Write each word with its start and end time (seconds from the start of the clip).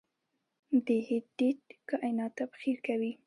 د 0.85 0.87
هیټ 1.07 1.25
ډیت 1.37 1.61
کائنات 1.89 2.31
تبخیر 2.39 2.77
کوي. 2.87 3.11